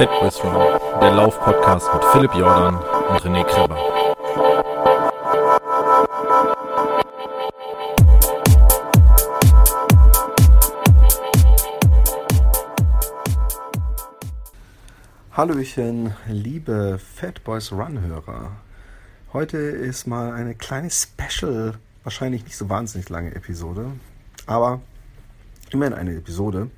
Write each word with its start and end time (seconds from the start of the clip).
Fatboys 0.00 0.42
Run, 0.42 0.80
der 1.02 1.10
Lauf-Podcast 1.10 1.92
mit 1.92 2.04
Philipp 2.04 2.32
Jordan 2.32 2.76
und 2.76 3.20
René 3.20 3.44
Kreber. 3.44 3.76
Hallöchen, 15.32 16.14
liebe 16.28 16.98
Fatboys 16.98 17.70
Run-Hörer. 17.70 18.52
Heute 19.34 19.58
ist 19.58 20.06
mal 20.06 20.32
eine 20.32 20.54
kleine 20.54 20.88
Special, 20.88 21.74
wahrscheinlich 22.04 22.44
nicht 22.44 22.56
so 22.56 22.70
wahnsinnig 22.70 23.10
lange 23.10 23.34
Episode, 23.34 23.92
aber 24.46 24.80
immerhin 25.68 25.92
eine 25.92 26.16
Episode 26.16 26.70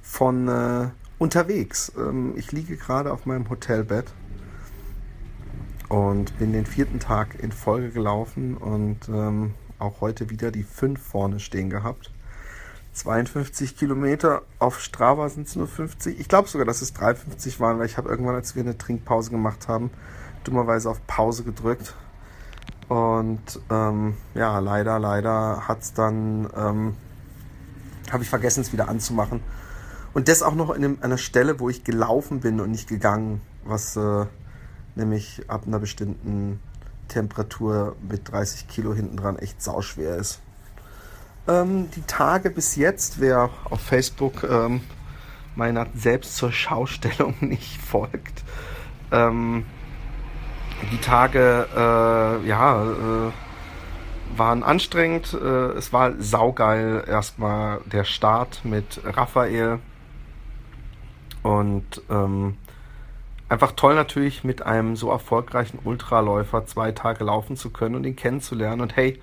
von 0.00 0.46
äh, 0.46 0.90
unterwegs. 1.22 1.92
Ähm, 1.96 2.34
ich 2.36 2.50
liege 2.50 2.76
gerade 2.76 3.12
auf 3.12 3.26
meinem 3.26 3.48
Hotelbett 3.48 4.06
und 5.88 6.36
bin 6.38 6.52
den 6.52 6.66
vierten 6.66 6.98
Tag 6.98 7.38
in 7.40 7.52
Folge 7.52 7.90
gelaufen 7.90 8.56
und 8.56 9.08
ähm, 9.08 9.54
auch 9.78 10.00
heute 10.00 10.30
wieder 10.30 10.50
die 10.50 10.64
fünf 10.64 11.00
vorne 11.00 11.38
stehen 11.38 11.70
gehabt. 11.70 12.10
52 12.94 13.76
Kilometer. 13.76 14.42
Auf 14.58 14.80
Strava 14.80 15.28
sind 15.28 15.46
es 15.46 15.54
nur 15.54 15.68
50. 15.68 16.18
Ich 16.18 16.28
glaube 16.28 16.48
sogar, 16.48 16.66
dass 16.66 16.82
es 16.82 16.92
53 16.92 17.60
waren, 17.60 17.78
weil 17.78 17.86
ich 17.86 17.96
habe 17.96 18.08
irgendwann, 18.08 18.34
als 18.34 18.56
wir 18.56 18.62
eine 18.62 18.76
Trinkpause 18.76 19.30
gemacht 19.30 19.68
haben, 19.68 19.90
dummerweise 20.44 20.90
auf 20.90 21.06
Pause 21.06 21.44
gedrückt. 21.44 21.94
Und 22.88 23.60
ähm, 23.70 24.16
ja, 24.34 24.58
leider, 24.58 24.98
leider 24.98 25.68
hat 25.68 25.82
es 25.82 25.94
dann, 25.94 26.48
ähm, 26.54 26.96
habe 28.10 28.24
ich 28.24 28.28
vergessen, 28.28 28.60
es 28.60 28.72
wieder 28.72 28.88
anzumachen. 28.88 29.40
Und 30.14 30.28
das 30.28 30.42
auch 30.42 30.54
noch 30.54 30.70
in 30.70 30.84
einem, 30.84 30.98
einer 31.00 31.18
Stelle, 31.18 31.58
wo 31.60 31.68
ich 31.68 31.84
gelaufen 31.84 32.40
bin 32.40 32.60
und 32.60 32.70
nicht 32.70 32.88
gegangen, 32.88 33.40
was 33.64 33.96
äh, 33.96 34.26
nämlich 34.94 35.42
ab 35.48 35.62
einer 35.66 35.78
bestimmten 35.78 36.60
Temperatur 37.08 37.96
mit 38.08 38.30
30 38.30 38.68
Kilo 38.68 38.94
hinten 38.94 39.16
dran 39.16 39.38
echt 39.38 39.62
sauschwer 39.62 40.16
ist. 40.16 40.40
Ähm, 41.48 41.90
die 41.90 42.02
Tage 42.02 42.50
bis 42.50 42.76
jetzt, 42.76 43.20
wer 43.20 43.50
auf 43.64 43.80
Facebook 43.80 44.44
ähm, 44.44 44.80
meiner 45.56 45.86
selbst 45.94 46.36
zur 46.36 46.52
Schaustellung 46.52 47.34
nicht 47.40 47.80
folgt, 47.80 48.44
ähm, 49.10 49.64
die 50.90 50.98
Tage, 50.98 51.68
äh, 51.74 52.48
ja, 52.48 52.82
äh, 52.82 53.32
waren 54.36 54.62
anstrengend. 54.62 55.34
Äh, 55.34 55.72
es 55.76 55.92
war 55.92 56.12
saugeil. 56.18 57.04
Erstmal 57.06 57.80
der 57.84 58.04
Start 58.04 58.64
mit 58.64 59.00
Raphael. 59.04 59.78
Und 61.42 62.02
ähm, 62.08 62.56
einfach 63.48 63.72
toll 63.72 63.94
natürlich 63.94 64.44
mit 64.44 64.62
einem 64.62 64.96
so 64.96 65.10
erfolgreichen 65.10 65.78
Ultraläufer 65.84 66.66
zwei 66.66 66.92
Tage 66.92 67.24
laufen 67.24 67.56
zu 67.56 67.70
können 67.70 67.94
und 67.94 68.04
ihn 68.04 68.16
kennenzulernen. 68.16 68.80
Und 68.80 68.96
hey, 68.96 69.20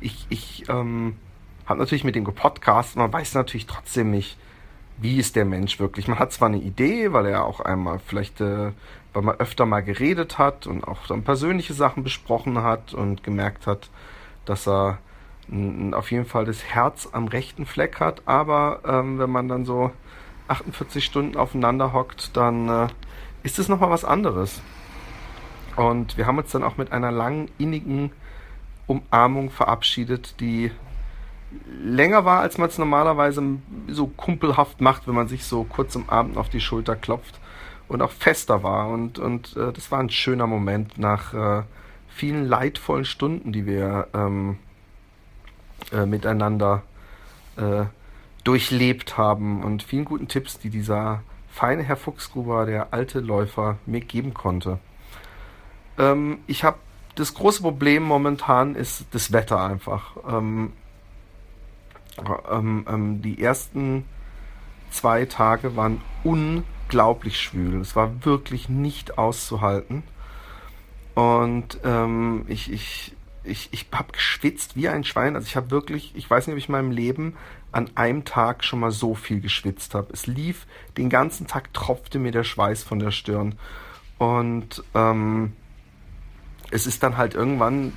ich, 0.00 0.26
ich 0.28 0.68
ähm, 0.68 1.16
habe 1.66 1.78
natürlich 1.78 2.04
mit 2.04 2.16
dem 2.16 2.24
gepodcast, 2.24 2.96
man 2.96 3.12
weiß 3.12 3.34
natürlich 3.34 3.66
trotzdem 3.66 4.10
nicht, 4.10 4.36
wie 4.98 5.18
ist 5.18 5.36
der 5.36 5.44
Mensch 5.44 5.78
wirklich. 5.78 6.08
Man 6.08 6.18
hat 6.18 6.32
zwar 6.32 6.48
eine 6.48 6.58
Idee, 6.58 7.12
weil 7.12 7.26
er 7.26 7.44
auch 7.44 7.60
einmal 7.60 8.00
vielleicht, 8.00 8.40
äh, 8.40 8.72
weil 9.12 9.22
man 9.22 9.36
öfter 9.36 9.66
mal 9.66 9.80
geredet 9.80 10.38
hat 10.38 10.66
und 10.66 10.86
auch 10.86 11.06
dann 11.06 11.22
persönliche 11.22 11.72
Sachen 11.72 12.02
besprochen 12.02 12.62
hat 12.62 12.92
und 12.92 13.22
gemerkt 13.22 13.66
hat, 13.66 13.88
dass 14.44 14.66
er 14.66 14.98
auf 15.92 16.12
jeden 16.12 16.26
Fall 16.26 16.44
das 16.44 16.64
Herz 16.64 17.08
am 17.10 17.26
rechten 17.26 17.66
Fleck 17.66 17.98
hat. 17.98 18.22
Aber 18.26 18.80
ähm, 18.84 19.18
wenn 19.18 19.30
man 19.30 19.48
dann 19.48 19.64
so 19.64 19.90
48 20.50 21.04
Stunden 21.04 21.36
aufeinander 21.36 21.92
hockt, 21.92 22.36
dann 22.36 22.68
äh, 22.68 22.88
ist 23.42 23.58
es 23.58 23.68
nochmal 23.68 23.90
was 23.90 24.04
anderes. 24.04 24.60
Und 25.76 26.16
wir 26.16 26.26
haben 26.26 26.38
uns 26.38 26.50
dann 26.50 26.62
auch 26.62 26.76
mit 26.76 26.92
einer 26.92 27.10
langen, 27.10 27.50
innigen 27.58 28.12
Umarmung 28.86 29.50
verabschiedet, 29.50 30.40
die 30.40 30.70
länger 31.82 32.24
war, 32.24 32.40
als 32.40 32.58
man 32.58 32.68
es 32.68 32.78
normalerweise 32.78 33.42
so 33.88 34.06
kumpelhaft 34.06 34.80
macht, 34.80 35.06
wenn 35.08 35.14
man 35.14 35.28
sich 35.28 35.44
so 35.44 35.64
kurz 35.64 35.96
am 35.96 36.08
Abend 36.08 36.36
auf 36.36 36.48
die 36.48 36.60
Schulter 36.60 36.96
klopft 36.96 37.40
und 37.88 38.02
auch 38.02 38.10
fester 38.10 38.62
war. 38.62 38.88
Und, 38.88 39.18
und 39.18 39.56
äh, 39.56 39.72
das 39.72 39.90
war 39.90 40.00
ein 40.00 40.10
schöner 40.10 40.46
Moment 40.46 40.98
nach 40.98 41.34
äh, 41.34 41.62
vielen 42.08 42.46
leidvollen 42.46 43.04
Stunden, 43.04 43.52
die 43.52 43.66
wir 43.66 44.08
ähm, 44.14 44.58
äh, 45.92 46.06
miteinander 46.06 46.82
äh, 47.56 47.84
durchlebt 48.44 49.16
haben 49.16 49.62
und 49.62 49.82
vielen 49.82 50.04
guten 50.04 50.28
Tipps, 50.28 50.58
die 50.58 50.70
dieser 50.70 51.22
feine 51.48 51.82
Herr 51.82 51.96
Fuchsgruber, 51.96 52.66
der 52.66 52.92
alte 52.92 53.20
Läufer, 53.20 53.78
mir 53.86 54.00
geben 54.00 54.34
konnte. 54.34 54.78
Ähm, 55.98 56.38
ich 56.46 56.64
habe 56.64 56.78
das 57.16 57.34
große 57.34 57.62
Problem 57.62 58.02
momentan 58.02 58.74
ist 58.74 59.06
das 59.10 59.32
Wetter 59.32 59.62
einfach. 59.62 60.16
Ähm, 60.28 60.72
ähm, 62.50 62.86
ähm, 62.88 63.22
die 63.22 63.42
ersten 63.42 64.04
zwei 64.90 65.26
Tage 65.26 65.76
waren 65.76 66.00
unglaublich 66.24 67.40
schwül. 67.40 67.80
Es 67.80 67.96
war 67.96 68.24
wirklich 68.24 68.68
nicht 68.68 69.18
auszuhalten. 69.18 70.02
Und 71.14 71.78
ähm, 71.84 72.44
ich, 72.48 72.72
ich, 72.72 73.14
ich, 73.44 73.68
ich 73.72 73.86
habe 73.92 74.12
geschwitzt 74.12 74.76
wie 74.76 74.88
ein 74.88 75.04
Schwein. 75.04 75.34
Also 75.36 75.46
ich 75.46 75.56
habe 75.56 75.70
wirklich, 75.70 76.12
ich 76.14 76.28
weiß 76.28 76.46
nicht, 76.46 76.54
ob 76.54 76.58
ich 76.58 76.68
in 76.68 76.72
meinem 76.72 76.90
Leben 76.90 77.36
an 77.72 77.90
einem 77.94 78.24
Tag 78.24 78.64
schon 78.64 78.80
mal 78.80 78.90
so 78.90 79.14
viel 79.14 79.40
geschwitzt 79.40 79.94
habe. 79.94 80.12
Es 80.12 80.26
lief 80.26 80.66
den 80.96 81.08
ganzen 81.08 81.46
Tag, 81.46 81.72
tropfte 81.72 82.18
mir 82.18 82.32
der 82.32 82.44
Schweiß 82.44 82.82
von 82.82 82.98
der 82.98 83.10
Stirn. 83.10 83.54
Und 84.18 84.82
ähm, 84.94 85.52
es 86.70 86.86
ist 86.86 87.02
dann 87.02 87.16
halt 87.16 87.34
irgendwann, 87.34 87.92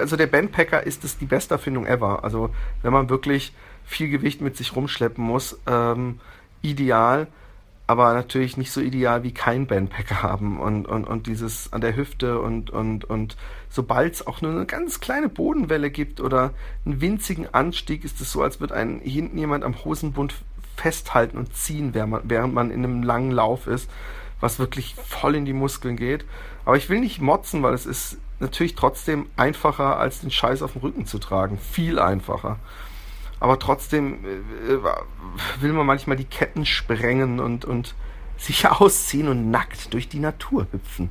also 0.00 0.16
der 0.16 0.26
Bandpacker 0.26 0.84
ist 0.84 1.04
es 1.04 1.18
die 1.18 1.26
beste 1.26 1.54
Erfindung 1.54 1.86
ever. 1.86 2.24
Also 2.24 2.50
wenn 2.82 2.92
man 2.92 3.08
wirklich 3.08 3.54
viel 3.84 4.08
Gewicht 4.08 4.40
mit 4.40 4.56
sich 4.56 4.76
rumschleppen 4.76 5.24
muss, 5.24 5.58
ähm, 5.66 6.20
ideal, 6.62 7.26
aber 7.92 8.14
natürlich 8.14 8.56
nicht 8.56 8.72
so 8.72 8.80
ideal 8.80 9.22
wie 9.22 9.32
kein 9.32 9.66
Bandpacker 9.66 10.22
haben 10.22 10.58
und, 10.58 10.86
und, 10.86 11.04
und 11.04 11.26
dieses 11.26 11.72
an 11.74 11.82
der 11.82 11.94
Hüfte 11.94 12.40
und, 12.40 12.70
und, 12.70 13.04
und 13.04 13.36
sobald 13.68 14.14
es 14.14 14.26
auch 14.26 14.40
nur 14.40 14.50
eine 14.50 14.64
ganz 14.64 15.00
kleine 15.00 15.28
Bodenwelle 15.28 15.90
gibt 15.90 16.18
oder 16.18 16.54
einen 16.86 17.02
winzigen 17.02 17.52
Anstieg, 17.52 18.02
ist 18.04 18.20
es 18.22 18.32
so, 18.32 18.42
als 18.42 18.60
würde 18.60 18.74
einen 18.74 19.00
hinten 19.00 19.36
jemand 19.36 19.62
am 19.62 19.84
Hosenbund 19.84 20.34
festhalten 20.74 21.36
und 21.36 21.54
ziehen, 21.54 21.92
während 21.92 22.12
man, 22.12 22.22
während 22.24 22.54
man 22.54 22.70
in 22.70 22.82
einem 22.82 23.02
langen 23.02 23.30
Lauf 23.30 23.66
ist, 23.66 23.90
was 24.40 24.58
wirklich 24.58 24.94
voll 24.94 25.34
in 25.34 25.44
die 25.44 25.52
Muskeln 25.52 25.96
geht. 25.96 26.24
Aber 26.64 26.78
ich 26.78 26.88
will 26.88 27.00
nicht 27.00 27.20
motzen, 27.20 27.62
weil 27.62 27.74
es 27.74 27.84
ist 27.84 28.16
natürlich 28.40 28.74
trotzdem 28.74 29.26
einfacher, 29.36 29.98
als 29.98 30.20
den 30.20 30.30
Scheiß 30.30 30.62
auf 30.62 30.72
dem 30.72 30.80
Rücken 30.80 31.04
zu 31.04 31.18
tragen. 31.18 31.58
Viel 31.58 31.98
einfacher. 31.98 32.58
Aber 33.42 33.58
trotzdem 33.58 34.24
äh, 34.24 35.60
will 35.60 35.72
man 35.72 35.84
manchmal 35.84 36.16
die 36.16 36.24
Ketten 36.24 36.64
sprengen 36.64 37.40
und, 37.40 37.64
und 37.64 37.96
sich 38.36 38.68
ausziehen 38.68 39.26
und 39.26 39.50
nackt 39.50 39.92
durch 39.92 40.08
die 40.08 40.20
Natur 40.20 40.68
hüpfen. 40.70 41.10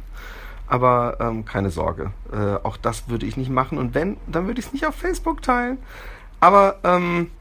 Aber 0.65 1.17
ähm, 1.19 1.43
keine 1.43 1.71
Sorge, 1.71 2.11
äh, 2.31 2.55
auch 2.63 2.77
das 2.77 3.09
würde 3.09 3.25
ich 3.25 3.35
nicht 3.35 3.49
machen. 3.49 3.77
Und 3.77 3.93
wenn, 3.95 4.15
dann 4.27 4.47
würde 4.47 4.61
ich 4.61 4.67
es 4.67 4.71
nicht 4.71 4.85
auf 4.85 4.95
Facebook 4.95 5.41
teilen. 5.41 5.77
Aber 6.39 6.79
ähm, 6.85 7.31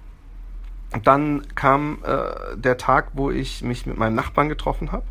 dann 1.05 1.47
kam 1.55 1.99
äh, 2.03 2.57
der 2.57 2.77
Tag, 2.77 3.11
wo 3.13 3.31
ich 3.31 3.63
mich 3.63 3.87
mit 3.87 3.97
meinem 3.97 4.17
Nachbarn 4.17 4.49
getroffen 4.49 4.91
habe 4.91 5.05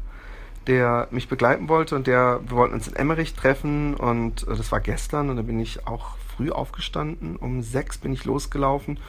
der 0.68 1.07
mich 1.09 1.28
begleiten 1.29 1.68
wollte 1.68 1.95
und 1.95 2.06
der, 2.06 2.41
wir 2.44 2.51
wollten 2.56 2.75
uns 2.75 2.88
in 2.88 2.95
Emmerich 2.95 3.34
treffen 3.34 3.95
und 3.95 4.44
äh, 4.44 4.56
das 4.56 4.72
war 4.72 4.81
gestern 4.81 5.29
und 5.29 5.38
da 5.38 5.41
bin 5.41 5.59
ich 5.59 5.88
auch 5.88 6.18
früh 6.35 6.51
aufgestanden. 6.51 7.38
Um 7.38 7.63
sechs 7.63 7.97
bin 7.97 8.13
ich 8.13 8.25
losgelaufen 8.25 9.00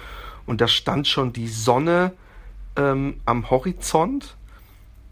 und 0.51 0.61
da 0.61 0.67
stand 0.67 1.07
schon 1.07 1.33
die 1.33 1.47
Sonne 1.47 2.11
ähm, 2.75 3.21
am 3.25 3.51
Horizont 3.51 4.35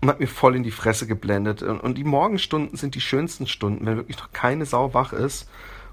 und 0.00 0.08
hat 0.08 0.19
mir 0.19 0.26
voll 0.26 0.56
in 0.56 0.64
die 0.64 0.73
Fresse 0.73 1.06
geblendet. 1.06 1.62
Und, 1.62 1.96
die 1.96 2.02
Morgenstunden 2.02 2.76
sind 2.76 2.96
die 2.96 3.00
schönsten 3.00 3.46
Stunden, 3.46 3.87
wenn 3.87 3.96
wirklich 3.96 4.19
noch 4.19 4.32
keine 4.32 4.67
Sau 4.67 4.94
wach 4.94 5.12
ist 5.12 5.49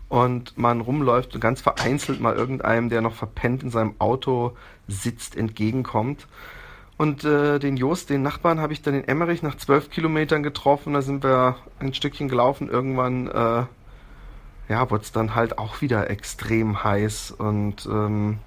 und 0.09 0.57
man 0.57 0.81
rumläuft 0.81 1.35
und 1.35 1.41
ganz 1.41 1.61
vereinzelt 1.61 2.21
mal 2.21 2.35
irgendeinem, 2.35 2.89
der 2.89 3.01
noch 3.01 3.13
verpennt 3.13 3.61
in 3.61 3.69
seinem 3.69 3.93
Auto 3.99 4.57
sitzt, 4.87 5.37
entgegenkommt. 5.37 6.25
Und 6.97 7.23
äh, 7.23 7.59
den 7.59 7.77
Jost, 7.77 8.09
den 8.09 8.23
Nachbarn, 8.23 8.59
habe 8.59 8.73
ich 8.73 8.81
dann 8.81 8.95
in 8.95 9.07
Emmerich 9.07 9.43
nach 9.43 9.57
zwölf 9.57 9.91
Kilometern 9.91 10.41
getroffen. 10.41 10.93
Da 10.93 11.03
sind 11.03 11.23
wir 11.23 11.57
ein 11.77 11.93
Stückchen 11.93 12.29
gelaufen. 12.29 12.67
Irgendwann, 12.67 13.27
äh, 13.27 13.65
ja, 14.69 14.89
wurde 14.89 15.03
es 15.03 15.11
dann 15.11 15.35
halt 15.35 15.59
auch 15.59 15.81
wieder 15.81 16.09
extrem 16.09 16.83
heiß. 16.83 17.29
Und 17.29 17.85
ähm, 17.85 18.39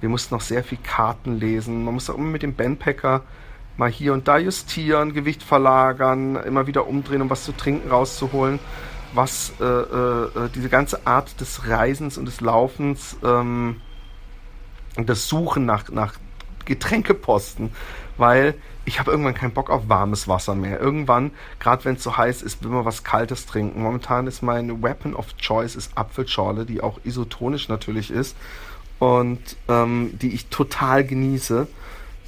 wir 0.00 0.08
mussten 0.08 0.34
noch 0.34 0.40
sehr 0.40 0.62
viel 0.62 0.78
Karten 0.78 1.38
lesen. 1.38 1.84
Man 1.84 1.94
muss 1.94 2.10
auch 2.10 2.14
immer 2.14 2.28
mit 2.28 2.42
dem 2.42 2.54
Bandpacker 2.54 3.22
mal 3.76 3.90
hier 3.90 4.12
und 4.12 4.28
da 4.28 4.38
justieren, 4.38 5.14
Gewicht 5.14 5.42
verlagern, 5.42 6.36
immer 6.36 6.66
wieder 6.66 6.86
umdrehen, 6.86 7.22
um 7.22 7.30
was 7.30 7.44
zu 7.44 7.52
trinken 7.52 7.90
rauszuholen. 7.90 8.58
Was 9.14 9.52
äh, 9.60 9.64
äh, 9.64 10.24
äh 10.24 10.48
diese 10.54 10.68
ganze 10.68 11.06
Art 11.06 11.40
des 11.40 11.66
Reisens 11.66 12.18
und 12.18 12.26
des 12.26 12.40
Laufens 12.40 13.16
ähm, 13.24 13.80
und 14.96 15.08
das 15.08 15.28
Suchen 15.28 15.64
nach, 15.64 15.88
nach 15.90 16.14
Getränkeposten, 16.66 17.70
weil 18.18 18.54
ich 18.84 18.98
habe 19.00 19.10
irgendwann 19.10 19.34
keinen 19.34 19.52
Bock 19.52 19.70
auf 19.70 19.88
warmes 19.88 20.28
Wasser 20.28 20.54
mehr. 20.54 20.78
Irgendwann, 20.78 21.30
gerade 21.58 21.84
wenn 21.86 21.96
es 21.96 22.02
so 22.02 22.16
heiß 22.16 22.42
ist, 22.42 22.62
will 22.62 22.70
man 22.70 22.84
was 22.84 23.04
Kaltes 23.04 23.46
trinken. 23.46 23.82
Momentan 23.82 24.26
ist 24.26 24.42
mein 24.42 24.82
Weapon 24.82 25.14
of 25.14 25.36
Choice 25.38 25.76
ist 25.76 25.96
Apfelschorle, 25.96 26.66
die 26.66 26.82
auch 26.82 26.98
isotonisch 27.04 27.68
natürlich 27.68 28.10
ist 28.10 28.36
und 28.98 29.40
ähm, 29.68 30.10
die 30.20 30.34
ich 30.34 30.46
total 30.46 31.04
genieße. 31.04 31.66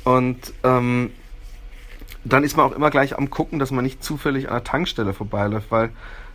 Und 0.04 0.52
ähm, 0.62 1.10
dann 2.24 2.44
ist 2.44 2.56
man 2.56 2.66
auch 2.66 2.76
immer 2.76 2.90
gleich 2.90 3.16
am 3.16 3.30
gucken, 3.30 3.58
dass 3.58 3.70
man 3.70 3.84
nicht 3.84 4.04
zufällig 4.04 4.48
an 4.48 4.54
der 4.54 4.64
Tankstelle 4.64 5.12
vorbeiläuft, 5.12 5.70
weil 5.70 5.90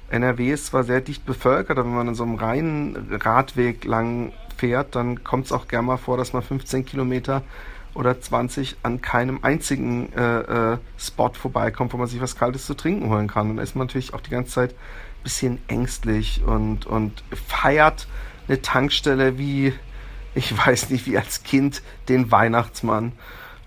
NRW 0.09 0.51
ist 0.51 0.67
zwar 0.67 0.83
sehr 0.83 1.01
dicht 1.01 1.25
bevölkert, 1.25 1.77
aber 1.77 1.87
wenn 1.87 1.95
man 1.95 2.07
in 2.09 2.15
so 2.15 2.23
einem 2.23 2.35
reinen 2.35 3.17
Radweg 3.19 3.85
lang 3.85 4.33
fährt, 4.55 4.95
dann 4.95 5.23
kommt 5.23 5.45
es 5.45 5.51
auch 5.51 5.67
gerne 5.67 5.87
mal 5.87 5.97
vor, 5.97 6.17
dass 6.17 6.33
man 6.33 6.43
15 6.43 6.85
Kilometer 6.85 7.41
oder 7.93 8.19
20 8.19 8.77
an 8.83 9.01
keinem 9.01 9.39
einzigen 9.41 10.11
äh, 10.13 10.73
äh, 10.73 10.77
Spot 10.99 11.31
vorbeikommt, 11.33 11.93
wo 11.93 11.97
man 11.97 12.07
sich 12.07 12.21
was 12.21 12.35
Kaltes 12.35 12.65
zu 12.65 12.73
trinken 12.73 13.09
holen 13.09 13.27
kann. 13.27 13.49
Und 13.49 13.57
da 13.57 13.63
ist 13.63 13.75
man 13.75 13.87
natürlich 13.87 14.13
auch 14.13 14.21
die 14.21 14.31
ganze 14.31 14.51
Zeit 14.51 14.71
ein 14.71 15.23
bisschen 15.23 15.59
ängstlich 15.67 16.43
und, 16.45 16.85
und 16.85 17.23
feiert 17.47 18.07
eine 18.47 18.61
Tankstelle 18.61 19.37
wie, 19.37 19.73
ich 20.35 20.55
weiß 20.55 20.89
nicht, 20.89 21.07
wie 21.07 21.17
als 21.17 21.43
Kind 21.43 21.81
den 22.09 22.31
Weihnachtsmann. 22.31 23.13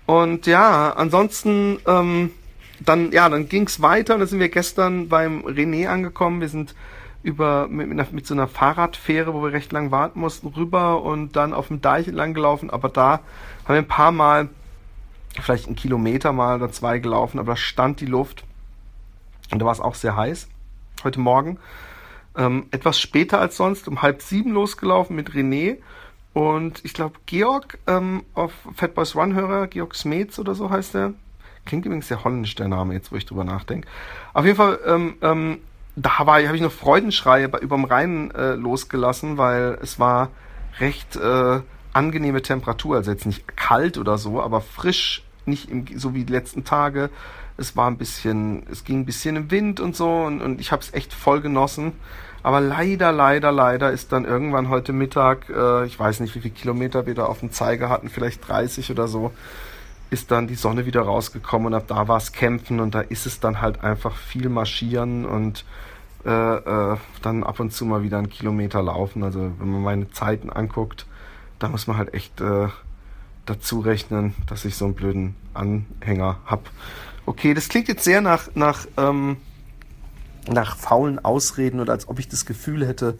Und 0.05 0.47
ja, 0.47 0.93
ansonsten, 0.93 1.79
ähm, 1.85 2.31
dann, 2.79 3.11
ja, 3.11 3.27
dann 3.27 3.49
ging's 3.49 3.81
weiter 3.81 4.13
und 4.13 4.21
dann 4.21 4.29
sind 4.29 4.39
wir 4.39 4.49
gestern 4.49 5.09
beim 5.09 5.45
René 5.45 5.87
angekommen. 5.87 6.41
Wir 6.41 6.49
sind 6.49 6.73
über 7.21 7.67
mit, 7.67 7.87
mit, 7.89 8.13
mit, 8.13 8.25
so 8.25 8.33
einer 8.33 8.47
Fahrradfähre, 8.47 9.33
wo 9.33 9.43
wir 9.43 9.51
recht 9.51 9.71
lang 9.71 9.91
warten 9.91 10.19
mussten, 10.19 10.47
rüber 10.47 11.03
und 11.03 11.35
dann 11.35 11.53
auf 11.53 11.67
dem 11.67 11.81
Deich 11.81 12.07
entlang 12.07 12.33
gelaufen. 12.33 12.69
Aber 12.69 12.89
da 12.89 13.19
haben 13.65 13.75
wir 13.75 13.77
ein 13.77 13.87
paar 13.87 14.11
Mal, 14.11 14.49
vielleicht 15.41 15.67
einen 15.67 15.75
Kilometer 15.75 16.31
mal 16.31 16.55
oder 16.55 16.71
zwei 16.71 16.99
gelaufen, 16.99 17.39
aber 17.39 17.53
da 17.53 17.57
stand 17.57 17.99
die 17.99 18.05
Luft 18.05 18.45
und 19.51 19.59
da 19.59 19.65
war 19.65 19.73
es 19.73 19.81
auch 19.81 19.95
sehr 19.95 20.15
heiß. 20.15 20.47
Heute 21.03 21.19
Morgen. 21.19 21.59
Ähm, 22.37 22.67
etwas 22.71 22.99
später 22.99 23.39
als 23.39 23.57
sonst, 23.57 23.87
um 23.87 24.01
halb 24.01 24.21
sieben 24.21 24.53
losgelaufen 24.53 25.15
mit 25.15 25.31
René. 25.31 25.77
Und 26.39 26.85
ich 26.85 26.93
glaube, 26.93 27.19
Georg 27.25 27.79
ähm, 27.85 28.23
auf 28.33 28.53
Fat 28.73 28.95
Boys 28.95 29.13
Run 29.13 29.35
Hörer, 29.35 29.67
Georg 29.67 29.93
Smets 29.93 30.39
oder 30.39 30.55
so 30.55 30.69
heißt 30.69 30.93
der. 30.93 31.11
Klingt 31.65 31.85
übrigens 31.85 32.07
sehr 32.07 32.23
holländisch 32.23 32.55
der 32.55 32.69
Name, 32.69 32.93
jetzt 32.93 33.11
wo 33.11 33.17
ich 33.17 33.25
drüber 33.25 33.43
nachdenke. 33.43 33.89
Auf 34.33 34.45
jeden 34.45 34.55
Fall 34.55 34.79
ähm, 34.85 35.15
ähm, 35.21 35.57
da 35.97 36.19
habe 36.19 36.41
ich 36.41 36.61
noch 36.61 36.71
Freudenschreie 36.71 37.51
überm 37.59 37.83
Rhein 37.83 38.31
äh, 38.31 38.53
losgelassen, 38.53 39.37
weil 39.37 39.79
es 39.81 39.99
war 39.99 40.29
recht 40.79 41.17
äh, 41.17 41.59
angenehme 41.91 42.41
Temperatur, 42.41 42.95
also 42.95 43.11
jetzt 43.11 43.25
nicht 43.25 43.57
kalt 43.57 43.97
oder 43.97 44.17
so, 44.17 44.41
aber 44.41 44.61
frisch, 44.61 45.25
nicht 45.45 45.69
im, 45.69 45.87
so 45.97 46.13
wie 46.13 46.23
die 46.23 46.31
letzten 46.31 46.63
Tage. 46.63 47.09
Es 47.59 47.75
war 47.75 47.89
ein 47.89 47.97
bisschen, 47.97 48.63
es 48.71 48.83
ging 48.83 49.01
ein 49.01 49.05
bisschen 49.05 49.35
im 49.35 49.51
Wind 49.51 49.79
und 49.79 49.95
so 49.95 50.09
und, 50.09 50.41
und 50.41 50.61
ich 50.61 50.71
habe 50.71 50.81
es 50.81 50.93
echt 50.93 51.13
voll 51.13 51.41
genossen. 51.41 51.93
Aber 52.41 52.61
leider, 52.61 53.11
leider, 53.11 53.51
leider 53.51 53.91
ist 53.91 54.11
dann 54.13 54.23
irgendwann 54.23 54.69
heute 54.69 54.93
Mittag, 54.93 55.49
äh, 55.49 55.85
ich 55.85 55.99
weiß 55.99 56.21
nicht, 56.21 56.35
wie 56.35 56.39
viele 56.39 56.53
Kilometer 56.53 57.05
wir 57.05 57.15
da 57.15 57.25
auf 57.25 57.41
dem 57.41 57.51
Zeiger 57.51 57.89
hatten, 57.89 58.09
vielleicht 58.09 58.47
30 58.47 58.91
oder 58.91 59.07
so, 59.07 59.31
ist 60.09 60.31
dann 60.31 60.47
die 60.47 60.55
Sonne 60.55 60.85
wieder 60.85 61.01
rausgekommen 61.01 61.67
und 61.67 61.73
ab 61.73 61.85
da 61.87 62.07
war 62.07 62.17
es 62.17 62.31
Kämpfen 62.31 62.79
und 62.79 62.95
da 62.95 63.01
ist 63.01 63.25
es 63.25 63.39
dann 63.39 63.61
halt 63.61 63.83
einfach 63.83 64.15
viel 64.15 64.49
Marschieren 64.49 65.25
und 65.25 65.65
äh, 66.25 66.29
äh, 66.29 66.97
dann 67.21 67.43
ab 67.43 67.59
und 67.59 67.71
zu 67.71 67.85
mal 67.85 68.03
wieder 68.03 68.17
einen 68.17 68.29
Kilometer 68.29 68.81
laufen. 68.81 69.23
Also 69.23 69.51
wenn 69.59 69.71
man 69.71 69.83
meine 69.83 70.11
Zeiten 70.11 70.49
anguckt, 70.49 71.05
da 71.59 71.67
muss 71.69 71.87
man 71.87 71.97
halt 71.97 72.13
echt 72.13 72.41
äh, 72.41 72.67
dazu 73.45 73.79
rechnen, 73.81 74.33
dass 74.47 74.65
ich 74.65 74.75
so 74.75 74.85
einen 74.85 74.95
blöden 74.95 75.35
Anhänger 75.53 76.39
habe. 76.45 76.63
Okay, 77.29 77.53
das 77.53 77.69
klingt 77.69 77.87
jetzt 77.87 78.03
sehr 78.03 78.21
nach, 78.21 78.55
nach, 78.55 78.87
ähm, 78.97 79.37
nach 80.47 80.75
faulen 80.75 81.23
Ausreden 81.23 81.79
oder 81.79 81.93
als 81.93 82.07
ob 82.09 82.17
ich 82.17 82.27
das 82.27 82.47
Gefühl 82.47 82.87
hätte, 82.87 83.19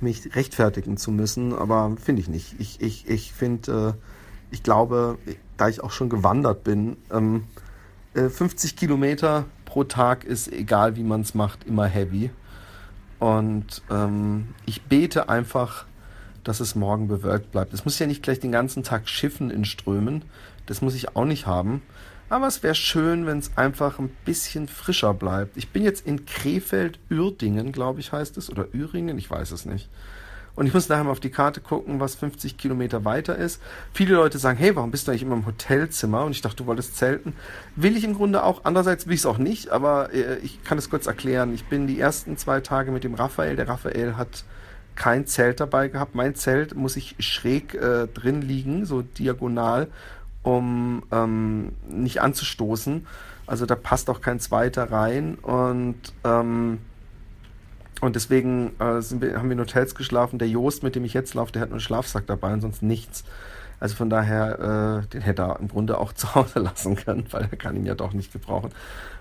mich 0.00 0.36
rechtfertigen 0.36 0.96
zu 0.96 1.10
müssen, 1.10 1.52
aber 1.52 1.96
finde 2.00 2.22
ich 2.22 2.28
nicht. 2.28 2.54
Ich, 2.60 2.80
ich, 2.80 3.08
ich 3.08 3.32
finde, 3.32 3.96
äh, 3.98 4.54
ich 4.54 4.62
glaube, 4.62 5.18
da 5.56 5.68
ich 5.68 5.82
auch 5.82 5.90
schon 5.90 6.08
gewandert 6.08 6.62
bin, 6.62 6.98
ähm, 7.10 7.46
äh, 8.14 8.28
50 8.28 8.76
Kilometer 8.76 9.46
pro 9.64 9.82
Tag 9.82 10.22
ist, 10.22 10.52
egal 10.52 10.94
wie 10.94 11.02
man 11.02 11.22
es 11.22 11.34
macht, 11.34 11.64
immer 11.64 11.86
heavy. 11.86 12.30
Und 13.18 13.82
ähm, 13.90 14.54
ich 14.66 14.82
bete 14.82 15.28
einfach, 15.28 15.86
dass 16.44 16.60
es 16.60 16.76
morgen 16.76 17.08
bewölkt 17.08 17.50
bleibt. 17.50 17.74
Es 17.74 17.84
muss 17.84 17.98
ja 17.98 18.06
nicht 18.06 18.22
gleich 18.22 18.38
den 18.38 18.52
ganzen 18.52 18.84
Tag 18.84 19.08
schiffen 19.08 19.50
in 19.50 19.64
Strömen. 19.64 20.24
Das 20.66 20.80
muss 20.80 20.94
ich 20.94 21.16
auch 21.16 21.24
nicht 21.24 21.48
haben. 21.48 21.82
Aber 22.30 22.46
es 22.46 22.62
wäre 22.62 22.74
schön, 22.74 23.26
wenn 23.26 23.38
es 23.38 23.56
einfach 23.56 23.98
ein 23.98 24.10
bisschen 24.24 24.68
frischer 24.68 25.14
bleibt. 25.14 25.56
Ich 25.56 25.70
bin 25.70 25.82
jetzt 25.82 26.06
in 26.06 26.26
Krefeld-Uerdingen, 26.26 27.72
glaube 27.72 28.00
ich, 28.00 28.12
heißt 28.12 28.36
es. 28.36 28.50
Oder 28.50 28.66
Üringen, 28.72 29.16
ich 29.16 29.30
weiß 29.30 29.50
es 29.50 29.64
nicht. 29.64 29.88
Und 30.54 30.66
ich 30.66 30.74
muss 30.74 30.88
nachher 30.88 31.04
mal 31.04 31.12
auf 31.12 31.20
die 31.20 31.30
Karte 31.30 31.60
gucken, 31.60 32.00
was 32.00 32.16
50 32.16 32.58
Kilometer 32.58 33.04
weiter 33.04 33.36
ist. 33.36 33.62
Viele 33.94 34.16
Leute 34.16 34.38
sagen, 34.38 34.58
hey, 34.58 34.74
warum 34.74 34.90
bist 34.90 35.06
du 35.06 35.12
eigentlich 35.12 35.22
immer 35.22 35.36
im 35.36 35.46
Hotelzimmer? 35.46 36.24
Und 36.24 36.32
ich 36.32 36.42
dachte, 36.42 36.56
du 36.56 36.66
wolltest 36.66 36.96
zelten. 36.96 37.32
Will 37.76 37.96
ich 37.96 38.02
im 38.02 38.14
Grunde 38.14 38.42
auch. 38.42 38.62
Andererseits 38.64 39.06
will 39.06 39.14
ich 39.14 39.20
es 39.20 39.26
auch 39.26 39.38
nicht, 39.38 39.70
aber 39.70 40.12
äh, 40.12 40.38
ich 40.38 40.64
kann 40.64 40.76
es 40.76 40.90
kurz 40.90 41.06
erklären. 41.06 41.54
Ich 41.54 41.66
bin 41.66 41.86
die 41.86 42.00
ersten 42.00 42.36
zwei 42.36 42.60
Tage 42.60 42.90
mit 42.90 43.04
dem 43.04 43.14
Raphael. 43.14 43.54
Der 43.54 43.68
Raphael 43.68 44.16
hat 44.16 44.44
kein 44.96 45.26
Zelt 45.26 45.60
dabei 45.60 45.86
gehabt. 45.86 46.16
Mein 46.16 46.34
Zelt 46.34 46.74
muss 46.74 46.96
ich 46.96 47.14
schräg 47.20 47.74
äh, 47.74 48.08
drin 48.08 48.42
liegen, 48.42 48.84
so 48.84 49.02
diagonal, 49.02 49.86
um 50.48 51.02
ähm, 51.12 51.72
nicht 51.88 52.22
anzustoßen. 52.22 53.06
Also 53.46 53.66
da 53.66 53.74
passt 53.74 54.08
auch 54.08 54.20
kein 54.20 54.40
zweiter 54.40 54.90
rein. 54.90 55.36
Und 55.36 55.96
ähm, 56.24 56.78
und 58.00 58.14
deswegen 58.14 58.68
äh, 58.78 59.02
wir, 59.20 59.36
haben 59.36 59.48
wir 59.48 59.52
in 59.52 59.60
Hotels 59.60 59.94
geschlafen. 59.94 60.38
Der 60.38 60.48
Joost, 60.48 60.82
mit 60.82 60.94
dem 60.94 61.04
ich 61.04 61.14
jetzt 61.14 61.34
laufe, 61.34 61.52
der 61.52 61.62
hat 61.62 61.68
nur 61.68 61.76
einen 61.76 61.80
Schlafsack 61.80 62.26
dabei 62.26 62.52
und 62.52 62.60
sonst 62.60 62.82
nichts. 62.82 63.24
Also 63.80 63.94
von 63.94 64.08
daher, 64.08 65.02
äh, 65.04 65.06
den 65.08 65.20
hätte 65.20 65.42
er 65.42 65.60
im 65.60 65.68
Grunde 65.68 65.98
auch 65.98 66.12
zu 66.14 66.34
Hause 66.34 66.60
lassen 66.60 66.96
können, 66.96 67.26
weil 67.30 67.48
er 67.50 67.56
kann 67.56 67.76
ihn 67.76 67.86
ja 67.86 67.94
doch 67.94 68.12
nicht 68.12 68.32
gebrauchen. 68.32 68.70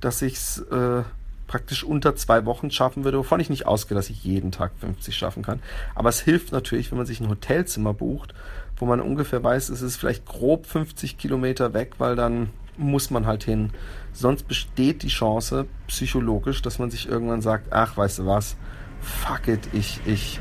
dass 0.01 0.21
ich 0.21 0.33
es 0.33 0.59
äh, 0.71 1.03
praktisch 1.47 1.83
unter 1.83 2.15
zwei 2.15 2.45
Wochen 2.45 2.69
schaffen 2.71 3.03
würde, 3.03 3.17
wovon 3.17 3.39
ich 3.39 3.49
nicht 3.49 3.65
ausgehe, 3.65 3.95
dass 3.95 4.09
ich 4.09 4.23
jeden 4.23 4.51
Tag 4.51 4.71
50 4.79 5.15
schaffen 5.15 5.43
kann. 5.43 5.61
Aber 5.95 6.09
es 6.09 6.21
hilft 6.21 6.51
natürlich, 6.51 6.91
wenn 6.91 6.97
man 6.97 7.07
sich 7.07 7.21
ein 7.21 7.29
Hotelzimmer 7.29 7.93
bucht, 7.93 8.33
wo 8.75 8.85
man 8.85 9.01
ungefähr 9.01 9.43
weiß, 9.43 9.69
es 9.69 9.81
ist 9.81 9.95
vielleicht 9.95 10.25
grob 10.25 10.65
50 10.65 11.17
Kilometer 11.17 11.73
weg, 11.73 11.95
weil 11.97 12.15
dann 12.15 12.49
muss 12.77 13.09
man 13.09 13.25
halt 13.25 13.43
hin. 13.43 13.71
Sonst 14.13 14.47
besteht 14.47 15.03
die 15.03 15.07
Chance 15.07 15.65
psychologisch, 15.87 16.61
dass 16.61 16.79
man 16.79 16.91
sich 16.91 17.07
irgendwann 17.07 17.41
sagt, 17.41 17.71
ach, 17.71 17.97
weißt 17.97 18.19
du 18.19 18.25
was, 18.25 18.55
fuck 19.01 19.47
it, 19.47 19.61
ich, 19.73 20.01
ich, 20.05 20.39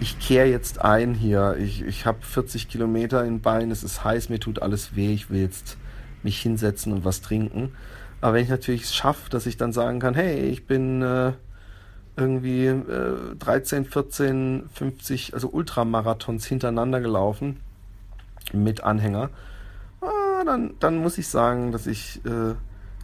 ich 0.00 0.18
kehre 0.18 0.48
jetzt 0.48 0.80
ein 0.80 1.14
hier. 1.14 1.56
Ich, 1.58 1.82
ich 1.82 2.06
habe 2.06 2.18
40 2.22 2.68
Kilometer 2.68 3.24
in 3.24 3.40
Bein, 3.40 3.70
es 3.70 3.84
ist 3.84 4.04
heiß, 4.04 4.30
mir 4.30 4.40
tut 4.40 4.62
alles 4.62 4.96
weh, 4.96 5.12
ich 5.12 5.30
will 5.30 5.42
jetzt 5.42 5.76
mich 6.22 6.40
hinsetzen 6.40 6.92
und 6.92 7.04
was 7.04 7.20
trinken. 7.20 7.72
Aber 8.20 8.34
wenn 8.34 8.44
ich 8.44 8.50
natürlich 8.50 8.82
es 8.82 8.94
schaffe, 8.94 9.30
dass 9.30 9.46
ich 9.46 9.56
dann 9.56 9.72
sagen 9.72 10.00
kann, 10.00 10.14
hey, 10.14 10.40
ich 10.48 10.66
bin 10.66 11.02
äh, 11.02 11.32
irgendwie 12.16 12.66
äh, 12.66 13.34
13, 13.38 13.84
14, 13.86 14.68
50, 14.72 15.34
also 15.34 15.48
Ultramarathons 15.48 16.44
hintereinander 16.44 17.00
gelaufen 17.00 17.60
mit 18.52 18.82
Anhänger, 18.82 19.30
ah, 20.00 20.44
dann, 20.44 20.74
dann 20.80 20.98
muss 20.98 21.18
ich 21.18 21.28
sagen, 21.28 21.72
dass 21.72 21.86
ich 21.86 22.20
äh, 22.24 22.54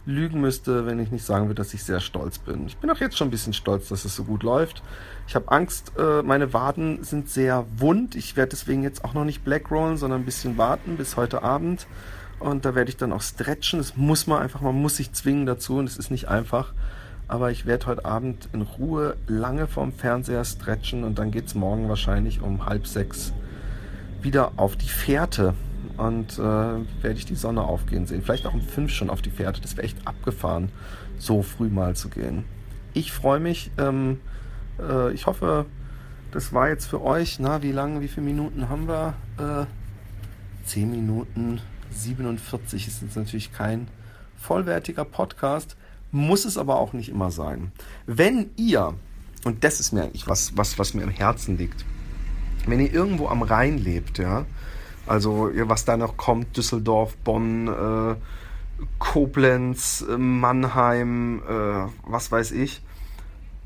lügen 0.07 0.39
müsste, 0.39 0.85
wenn 0.85 0.99
ich 0.99 1.11
nicht 1.11 1.25
sagen 1.25 1.47
würde, 1.47 1.61
dass 1.61 1.73
ich 1.73 1.83
sehr 1.83 1.99
stolz 1.99 2.39
bin. 2.39 2.65
Ich 2.65 2.77
bin 2.77 2.89
auch 2.89 2.97
jetzt 2.97 3.17
schon 3.17 3.27
ein 3.27 3.31
bisschen 3.31 3.53
stolz, 3.53 3.89
dass 3.89 4.05
es 4.05 4.15
so 4.15 4.23
gut 4.23 4.41
läuft. 4.41 4.81
Ich 5.27 5.35
habe 5.35 5.51
Angst, 5.51 5.91
äh, 5.97 6.21
meine 6.23 6.53
Waden 6.53 7.03
sind 7.03 7.29
sehr 7.29 7.65
wund. 7.75 8.15
Ich 8.15 8.37
werde 8.37 8.51
deswegen 8.51 8.83
jetzt 8.83 9.03
auch 9.03 9.13
noch 9.13 9.25
nicht 9.25 9.43
Blackrollen, 9.43 9.97
sondern 9.97 10.21
ein 10.21 10.25
bisschen 10.25 10.57
warten 10.57 10.95
bis 10.95 11.17
heute 11.17 11.43
Abend. 11.43 11.87
Und 12.39 12.65
da 12.65 12.75
werde 12.75 12.89
ich 12.89 12.97
dann 12.97 13.11
auch 13.11 13.21
stretchen. 13.21 13.79
Das 13.79 13.95
muss 13.95 14.27
man 14.27 14.41
einfach, 14.41 14.61
man 14.61 14.75
muss 14.75 14.97
sich 14.97 15.11
zwingen 15.13 15.45
dazu 15.45 15.77
und 15.77 15.85
es 15.85 15.97
ist 15.97 16.11
nicht 16.11 16.27
einfach. 16.27 16.73
Aber 17.27 17.51
ich 17.51 17.65
werde 17.65 17.87
heute 17.87 18.05
Abend 18.05 18.47
in 18.53 18.61
Ruhe 18.61 19.17
lange 19.27 19.67
vorm 19.67 19.91
Fernseher 19.91 20.45
stretchen 20.45 21.03
und 21.03 21.19
dann 21.19 21.31
geht 21.31 21.47
es 21.47 21.55
morgen 21.55 21.89
wahrscheinlich 21.89 22.41
um 22.41 22.65
halb 22.65 22.87
sechs 22.87 23.33
wieder 24.21 24.53
auf 24.55 24.75
die 24.77 24.87
Fährte 24.87 25.53
und 25.97 26.37
äh, 26.37 26.41
werde 26.41 27.13
ich 27.17 27.25
die 27.25 27.35
Sonne 27.35 27.63
aufgehen 27.63 28.05
sehen. 28.05 28.21
Vielleicht 28.21 28.45
auch 28.45 28.53
um 28.53 28.61
fünf 28.61 28.91
schon 28.91 29.09
auf 29.09 29.21
die 29.21 29.29
Fährte. 29.29 29.61
Das 29.61 29.75
wäre 29.75 29.85
echt 29.85 30.07
abgefahren, 30.07 30.69
so 31.17 31.41
früh 31.41 31.69
mal 31.69 31.95
zu 31.95 32.09
gehen. 32.09 32.45
Ich 32.93 33.11
freue 33.11 33.39
mich. 33.39 33.71
Ähm, 33.77 34.19
äh, 34.79 35.11
ich 35.11 35.25
hoffe, 35.25 35.65
das 36.31 36.53
war 36.53 36.69
jetzt 36.69 36.85
für 36.85 37.01
euch. 37.01 37.39
Na, 37.39 37.61
wie 37.61 37.71
lange, 37.71 38.01
wie 38.01 38.07
viele 38.07 38.25
Minuten 38.25 38.69
haben 38.69 38.87
wir? 38.87 39.13
Äh, 39.37 39.65
10 40.65 40.91
Minuten 40.91 41.61
47 41.97 42.87
ist 42.87 43.01
jetzt 43.01 43.15
natürlich 43.15 43.51
kein 43.53 43.87
vollwertiger 44.37 45.05
Podcast, 45.05 45.75
muss 46.11 46.45
es 46.45 46.57
aber 46.57 46.77
auch 46.77 46.93
nicht 46.93 47.09
immer 47.09 47.31
sein. 47.31 47.71
Wenn 48.05 48.51
ihr, 48.55 48.93
und 49.43 49.63
das 49.63 49.79
ist 49.79 49.91
mir 49.91 50.03
eigentlich 50.03 50.27
was, 50.27 50.55
was, 50.55 50.79
was 50.79 50.93
mir 50.93 51.03
im 51.03 51.09
Herzen 51.09 51.57
liegt, 51.57 51.85
wenn 52.65 52.79
ihr 52.79 52.93
irgendwo 52.93 53.27
am 53.27 53.41
Rhein 53.41 53.77
lebt, 53.77 54.17
ja, 54.17 54.45
also 55.05 55.49
was 55.53 55.85
da 55.85 55.95
noch 55.97 56.17
kommt, 56.17 56.57
Düsseldorf, 56.57 57.15
Bonn, 57.17 57.67
äh, 57.67 58.15
Koblenz, 58.99 60.05
äh, 60.07 60.17
Mannheim, 60.17 61.41
äh, 61.47 61.89
was 62.03 62.31
weiß 62.31 62.51
ich. 62.51 62.81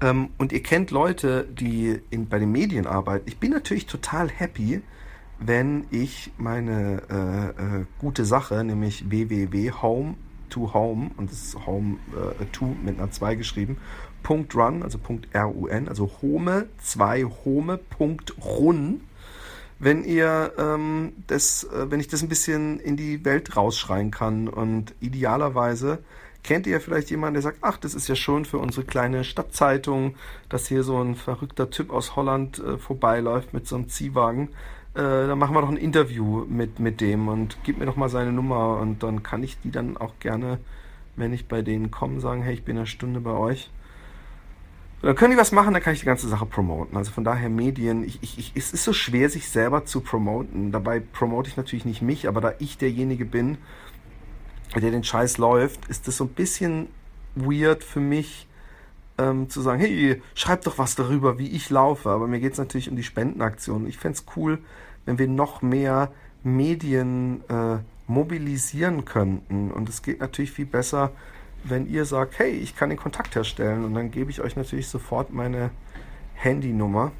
Ähm, 0.02 0.30
und 0.38 0.52
ihr 0.52 0.64
kennt 0.64 0.92
Leute, 0.92 1.48
die 1.52 2.00
in, 2.10 2.28
bei 2.28 2.40
den 2.40 2.52
Medien 2.52 2.88
arbeiten. 2.88 3.28
Ich 3.28 3.38
bin 3.38 3.52
natürlich 3.52 3.88
total 3.88 4.30
happy, 4.30 4.82
wenn 5.44 5.86
ich 5.92 6.32
meine 6.38 7.02
äh, 7.10 7.80
äh, 7.80 7.86
gute 8.00 8.26
Sache, 8.26 8.64
nämlich 8.64 9.10
www.home 9.10 10.16
to 10.50 10.74
home, 10.74 11.12
und 11.18 11.32
das 11.32 11.42
ist 11.42 11.66
home 11.66 11.98
äh, 12.40 12.46
to 12.52 12.76
mit 12.84 13.00
einer 13.00 13.12
2 13.12 13.36
geschrieben, 13.36 13.78
Punkt 14.24 14.56
run, 14.56 14.84
also 14.84 14.98
Punkt 14.98 15.28
run, 15.34 15.88
also 15.88 16.12
home 16.22 16.68
2 16.80 17.24
home 17.46 17.80
wenn 19.84 20.04
ihr 20.04 20.54
ähm, 20.60 21.14
das, 21.26 21.64
äh, 21.64 21.90
wenn 21.90 22.00
ich 22.00 22.08
das 22.08 22.22
ein 22.22 22.30
bisschen 22.30 22.80
in 22.80 22.98
die 22.98 23.26
Welt 23.26 23.58
rausschreien 23.58 24.12
kann 24.12 24.48
und 24.48 24.94
idealerweise 25.00 26.04
kennt 26.44 26.68
ihr 26.68 26.80
vielleicht 26.80 27.10
jemanden, 27.10 27.34
der 27.34 27.42
sagt, 27.42 27.60
ach, 27.62 27.78
das 27.78 27.96
ist 27.96 28.08
ja 28.08 28.16
schon 28.16 28.46
für 28.46 28.60
unsere 28.60 28.86
kleine 28.86 29.24
Stadtzeitung, 29.24 30.16
dass 30.50 30.68
hier 30.68 30.84
so 30.84 31.02
ein 31.02 31.16
verrückter 31.16 31.72
Typ 31.72 31.92
aus 31.92 32.16
Holland 32.16 32.60
äh, 32.60 32.78
vorbeiläuft 32.78 33.54
mit 33.54 33.68
so 33.68 33.76
einem 33.76 33.90
Ziehwagen. 33.90 34.50
Äh, 34.94 35.28
dann 35.28 35.40
machen 35.40 35.56
wir 35.56 35.62
doch 35.62 35.70
ein 35.70 35.78
Interview 35.78 36.46
mit, 36.48 36.80
mit 36.80 37.02
dem 37.02 37.28
und 37.28 37.58
gib 37.64 37.78
mir 37.78 37.86
doch 37.86 37.96
mal 37.96 38.10
seine 38.10 38.32
Nummer 38.32 38.80
und 38.80 39.04
dann 39.04 39.24
kann 39.24 39.44
ich 39.44 39.60
die 39.60 39.72
dann 39.72 39.98
auch 39.98 40.20
gerne, 40.20 40.60
wenn 41.16 41.34
ich 41.34 41.48
bei 41.48 41.62
denen 41.62 41.92
komme, 41.92 42.20
sagen, 42.20 42.42
hey, 42.42 42.54
ich 42.54 42.64
bin 42.64 42.78
eine 42.78 42.88
Stunde 42.88 43.22
bei 43.22 43.32
euch 43.32 43.70
dann 45.02 45.16
können 45.16 45.32
die 45.32 45.38
was 45.38 45.52
machen, 45.52 45.74
dann 45.74 45.82
kann 45.82 45.94
ich 45.94 46.02
die 46.02 46.06
ganze 46.06 46.28
Sache 46.28 46.46
promoten. 46.46 46.96
Also 46.96 47.12
von 47.12 47.24
daher 47.24 47.50
Medien, 47.50 48.04
ich, 48.04 48.20
ich, 48.22 48.38
ich, 48.38 48.52
es 48.56 48.72
ist 48.72 48.84
so 48.84 48.94
schwer, 48.94 49.30
sich 49.30 49.50
selber 49.50 49.86
zu 49.86 50.02
promoten. 50.02 50.72
Dabei 50.72 51.00
promote 51.00 51.50
ich 51.50 51.58
natürlich 51.58 51.86
nicht 51.86 52.04
mich, 52.04 52.28
aber 52.28 52.40
da 52.40 52.54
ich 52.60 52.78
derjenige 52.78 53.26
bin, 53.26 53.58
der 54.76 54.92
den 54.92 55.04
Scheiß 55.04 55.38
läuft, 55.40 55.88
ist 55.88 56.08
das 56.08 56.18
so 56.18 56.26
ein 56.26 56.30
bisschen 56.30 56.88
weird 57.36 57.84
für 57.84 58.00
mich 58.00 58.48
ähm, 59.22 59.50
zu 59.50 59.62
sagen, 59.62 59.80
hey, 59.80 60.22
schreib 60.36 60.64
doch 60.64 60.78
was 60.78 60.96
darüber, 60.96 61.38
wie 61.38 61.50
ich 61.50 61.70
laufe. 61.70 62.10
Aber 62.10 62.28
mir 62.28 62.40
geht 62.40 62.54
es 62.54 62.58
natürlich 62.58 62.90
um 62.90 62.96
die 62.96 63.04
Spendenaktion. 63.04 63.88
Ich 63.88 63.98
fände 63.98 64.18
es 64.18 64.26
cool, 64.36 64.60
wenn 65.06 65.20
wir 65.20 65.28
noch 65.28 65.62
mehr 65.62 66.12
Medien 66.44 67.44
äh, 67.50 67.78
mobilisieren 68.08 69.06
könnten. 69.06 69.72
Und 69.72 69.90
es 69.90 70.02
geht 70.02 70.20
natürlich 70.20 70.52
viel 70.52 70.66
besser, 70.66 71.12
wenn 71.64 71.88
ihr 71.88 72.06
sagt, 72.06 72.40
hey, 72.40 72.52
ich 72.52 72.76
kann 72.76 72.90
den 72.90 72.98
Kontakt 72.98 73.36
herstellen 73.36 73.86
und 73.86 73.94
dann 73.94 74.12
gebe 74.12 74.32
ich 74.32 74.42
euch 74.42 74.56
natürlich 74.56 74.88
sofort 74.88 75.32
meine 75.32 75.70
Handynummer 76.34 77.12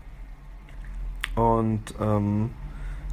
und 1.36 1.94
ähm, 2.00 2.50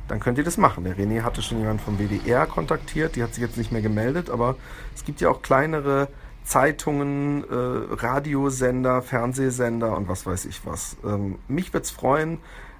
dann 0.08 0.20
könnt 0.20 0.38
ihr 0.38 0.44
das 0.44 0.56
machen. 0.56 0.84
Der 0.84 0.96
René 0.96 1.22
hatte 1.22 1.42
schon 1.42 1.58
jemanden 1.58 1.82
vom 1.82 1.98
WDR 1.98 2.46
kontaktiert, 2.46 3.16
die 3.16 3.22
hat 3.22 3.34
sich 3.34 3.42
jetzt 3.42 3.58
nicht 3.58 3.72
mehr 3.72 3.82
gemeldet, 3.82 4.30
aber 4.30 4.56
es 4.94 5.04
gibt 5.04 5.20
ja 5.20 5.28
auch 5.28 5.42
kleinere 5.42 6.08
Zeitungen, 6.48 7.44
äh, 7.44 7.94
Radiosender, 7.94 9.02
Fernsehsender 9.02 9.94
und 9.94 10.08
was 10.08 10.24
weiß 10.24 10.46
ich 10.46 10.64
was. 10.64 10.96
Ähm, 11.04 11.38
mich 11.46 11.74
würde 11.74 11.84
es 11.84 11.90
freuen. 11.90 12.38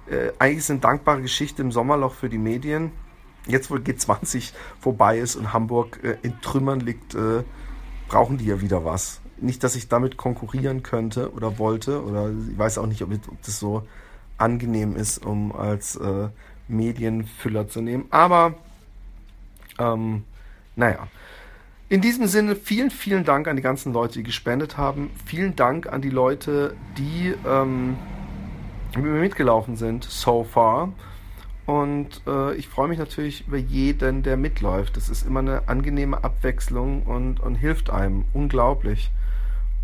Äh, 0.09 0.31
eigentlich 0.39 0.67
eine 0.71 0.79
dankbare 0.79 1.21
Geschichte 1.21 1.61
im 1.61 1.71
Sommerloch 1.71 2.15
für 2.15 2.29
die 2.29 2.39
Medien. 2.39 2.91
Jetzt, 3.45 3.69
wo 3.69 3.75
G20 3.75 4.53
vorbei 4.79 5.19
ist 5.19 5.35
und 5.35 5.53
Hamburg 5.53 5.99
äh, 6.03 6.17
in 6.23 6.41
Trümmern 6.41 6.79
liegt, 6.79 7.13
äh, 7.13 7.43
brauchen 8.07 8.39
die 8.39 8.45
ja 8.45 8.59
wieder 8.59 8.85
was. 8.85 9.21
Nicht, 9.37 9.63
dass 9.63 9.75
ich 9.75 9.87
damit 9.87 10.17
konkurrieren 10.17 10.81
könnte 10.81 11.31
oder 11.31 11.59
wollte, 11.59 12.03
oder 12.03 12.31
ich 12.31 12.57
weiß 12.57 12.79
auch 12.79 12.87
nicht, 12.87 13.03
ob, 13.03 13.11
ob 13.13 13.41
das 13.43 13.59
so 13.59 13.83
angenehm 14.39 14.95
ist, 14.95 15.23
um 15.23 15.55
als 15.55 15.95
äh, 15.95 16.29
Medienfüller 16.67 17.67
zu 17.67 17.81
nehmen. 17.81 18.07
Aber, 18.09 18.55
ähm, 19.77 20.23
naja. 20.75 21.07
In 21.91 22.01
diesem 22.01 22.27
Sinne, 22.27 22.55
vielen, 22.55 22.91
vielen 22.91 23.23
Dank 23.25 23.47
an 23.47 23.55
die 23.55 23.63
ganzen 23.63 23.93
Leute, 23.93 24.19
die 24.19 24.23
gespendet 24.23 24.77
haben. 24.77 25.09
Vielen 25.25 25.55
Dank 25.55 25.91
an 25.91 26.03
die 26.03 26.11
Leute, 26.11 26.75
die 26.99 27.33
ähm, 27.47 27.97
mit 28.95 29.05
mir 29.05 29.19
mitgelaufen 29.19 29.75
sind 29.75 30.03
so 30.03 30.43
far. 30.43 30.93
Und 31.65 32.21
äh, 32.27 32.53
ich 32.53 32.67
freue 32.67 32.89
mich 32.89 32.99
natürlich 32.99 33.47
über 33.47 33.57
jeden, 33.57 34.21
der 34.21 34.37
mitläuft. 34.37 34.97
Das 34.97 35.09
ist 35.09 35.25
immer 35.25 35.39
eine 35.39 35.67
angenehme 35.67 36.23
Abwechslung 36.23 37.01
und, 37.03 37.39
und 37.39 37.55
hilft 37.55 37.89
einem 37.89 38.25
unglaublich. 38.33 39.09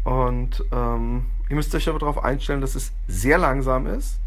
Und 0.03 0.63
ähm, 0.71 1.25
ihr 1.49 1.55
müsst 1.55 1.73
euch 1.73 1.89
aber 1.89 1.97
darauf 1.97 2.23
einstellen, 2.23 2.61
dass 2.61 2.75
es 2.75 2.91
sehr 3.07 3.39
langsam 3.39 3.87
ist. 3.87 4.19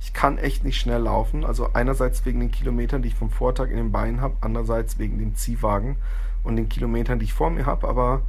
Ich 0.00 0.12
kann 0.12 0.38
echt 0.38 0.62
nicht 0.62 0.78
schnell 0.78 1.02
laufen. 1.02 1.44
Also 1.44 1.70
einerseits 1.72 2.24
wegen 2.24 2.38
den 2.38 2.52
Kilometern, 2.52 3.02
die 3.02 3.08
ich 3.08 3.16
vom 3.16 3.30
Vortag 3.30 3.70
in 3.70 3.76
den 3.76 3.90
Beinen 3.90 4.20
habe, 4.20 4.36
andererseits 4.40 5.00
wegen 5.00 5.18
dem 5.18 5.34
Ziehwagen 5.34 5.96
und 6.44 6.56
den 6.56 6.68
Kilometern, 6.68 7.18
die 7.18 7.24
ich 7.24 7.32
vor 7.32 7.50
mir 7.50 7.66
habe. 7.66 7.88
Aber 7.88 8.22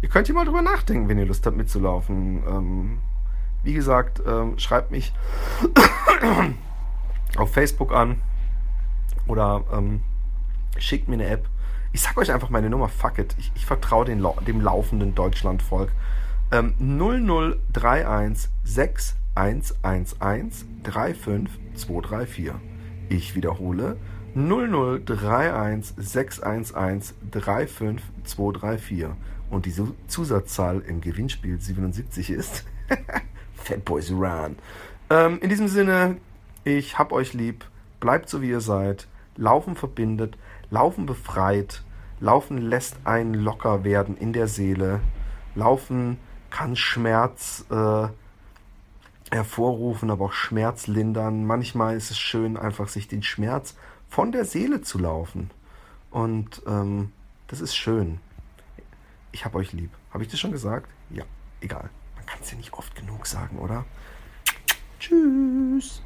ihr 0.00 0.08
könnt 0.08 0.26
hier 0.26 0.36
mal 0.36 0.44
drüber 0.44 0.62
nachdenken, 0.62 1.08
wenn 1.08 1.18
ihr 1.18 1.26
Lust 1.26 1.44
habt 1.46 1.56
mitzulaufen. 1.56 2.42
Ähm, 2.46 2.98
wie 3.64 3.74
gesagt, 3.74 4.20
ähm, 4.26 4.58
schreibt 4.58 4.90
mich 4.90 5.12
auf 7.36 7.52
Facebook 7.52 7.92
an 7.92 8.20
oder 9.26 9.64
ähm, 9.72 10.02
schickt 10.78 11.08
mir 11.08 11.14
eine 11.14 11.26
App. 11.26 11.48
Ich 11.92 12.02
sag 12.02 12.16
euch 12.16 12.32
einfach 12.32 12.50
meine 12.50 12.70
Nummer, 12.70 12.88
fuck 12.88 13.18
it. 13.18 13.36
Ich, 13.38 13.52
ich 13.54 13.66
vertraue 13.66 14.04
dem 14.04 14.60
laufenden 14.60 15.14
Deutschlandvolk. 15.14 15.92
Ähm, 16.50 16.74
0031 16.78 18.50
6111 18.64 20.64
35234. 20.82 22.52
Ich 23.08 23.34
wiederhole 23.34 23.96
0031 24.34 25.94
611 25.96 27.14
35234. 27.30 29.06
Und 29.50 29.66
die 29.66 29.74
Zusatzzahl 30.06 30.80
im 30.80 31.00
Gewinnspiel 31.00 31.60
77 31.60 32.30
ist 32.30 32.64
Fat 33.54 33.84
Boys 33.84 34.10
Run. 34.10 34.56
Ähm, 35.10 35.38
in 35.40 35.50
diesem 35.50 35.68
Sinne, 35.68 36.16
ich 36.64 36.98
hab 36.98 37.12
euch 37.12 37.34
lieb. 37.34 37.66
Bleibt 38.00 38.28
so 38.28 38.40
wie 38.40 38.48
ihr 38.48 38.60
seid. 38.60 39.06
Laufen 39.36 39.76
verbindet, 39.76 40.36
Laufen 40.70 41.06
befreit, 41.06 41.82
Laufen 42.20 42.58
lässt 42.58 42.96
einen 43.04 43.34
locker 43.34 43.84
werden 43.84 44.16
in 44.16 44.32
der 44.32 44.46
Seele. 44.46 45.00
Laufen 45.54 46.18
kann 46.50 46.76
Schmerz 46.76 47.64
äh, 47.70 48.08
hervorrufen, 49.30 50.10
aber 50.10 50.26
auch 50.26 50.32
Schmerz 50.32 50.86
lindern. 50.86 51.44
Manchmal 51.44 51.96
ist 51.96 52.10
es 52.10 52.18
schön, 52.18 52.56
einfach 52.56 52.88
sich 52.88 53.08
den 53.08 53.22
Schmerz 53.22 53.74
von 54.12 54.30
der 54.30 54.44
Seele 54.44 54.82
zu 54.82 54.98
laufen. 54.98 55.50
Und 56.10 56.60
ähm, 56.66 57.12
das 57.46 57.62
ist 57.62 57.74
schön. 57.74 58.20
Ich 59.32 59.46
hab 59.46 59.54
euch 59.54 59.72
lieb. 59.72 59.90
Habe 60.12 60.22
ich 60.22 60.28
das 60.28 60.38
schon 60.38 60.52
gesagt? 60.52 60.90
Ja, 61.08 61.24
egal. 61.62 61.88
Man 62.16 62.26
kann 62.26 62.38
es 62.42 62.50
ja 62.50 62.58
nicht 62.58 62.74
oft 62.74 62.94
genug 62.94 63.26
sagen, 63.26 63.58
oder? 63.58 63.86
Tschüss. 65.00 66.02